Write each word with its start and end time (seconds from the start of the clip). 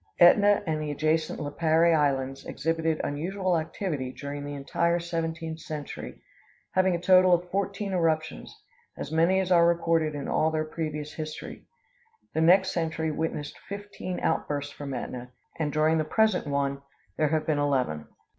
Ætna 0.19 0.63
and 0.65 0.81
the 0.81 0.89
adjacent 0.89 1.39
Lipari 1.39 1.93
Islands 1.95 2.43
exhibited 2.43 2.99
unusual 3.03 3.55
activity 3.55 4.11
during 4.11 4.43
the 4.43 4.55
entire 4.55 4.99
seventeenth 4.99 5.59
century, 5.59 6.19
having 6.73 6.95
a 6.95 6.99
total 6.99 7.35
of 7.35 7.51
fourteen 7.51 7.93
eruptions; 7.93 8.59
as 8.97 9.11
many 9.11 9.39
as 9.39 9.51
are 9.51 9.67
recorded 9.67 10.15
in 10.15 10.27
all 10.27 10.49
their 10.49 10.65
previous 10.65 11.13
history. 11.13 11.67
The 12.33 12.41
next 12.41 12.71
century 12.71 13.11
witnessed 13.11 13.59
fifteen 13.69 14.19
outbursts 14.21 14.73
from 14.73 14.89
Ætna, 14.89 15.29
and 15.59 15.71
during 15.71 15.99
the 15.99 16.03
present 16.03 16.47
one 16.47 16.81
there 17.17 17.27
have 17.27 17.45
been 17.45 17.59
eleven. 17.59 18.07